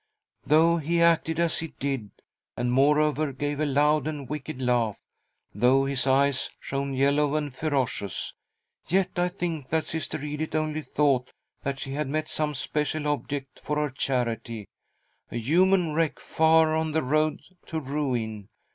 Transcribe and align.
"Though 0.47 0.77
he 0.77 0.99
acted 0.99 1.39
as 1.39 1.59
he 1.59 1.75
did, 1.77 2.09
and, 2.57 2.71
moreover, 2.71 3.31
gave 3.31 3.59
a 3.59 3.67
loud 3.67 4.07
and 4.07 4.27
wicked 4.27 4.59
laugh; 4.59 4.97
though 5.53 5.85
his 5.85 6.07
eyes 6.07 6.49
shone 6.59 6.95
yellow 6.95 7.35
and 7.35 7.53
ferocious; 7.53 8.33
yet 8.87 9.11
I 9.19 9.29
think 9.29 9.69
that 9.69 9.85
Sister 9.85 10.19
Edith 10.19 10.55
only 10.55 10.81
thought 10.81 11.29
that 11.61 11.77
she 11.77 11.91
had 11.91 12.07
met 12.07 12.29
some 12.29 12.55
special 12.55 13.07
object 13.09 13.59
for 13.63 13.75
her 13.77 13.91
charity, 13.91 14.67
a 15.31 15.37
human 15.37 15.93
wreck 15.93 16.19
far 16.19 16.73
on 16.73 16.93
the 16.93 17.03
road 17.03 17.39
to 17.67 17.79
ruin. 17.79 18.49